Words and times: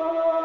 Oh. 0.00 0.37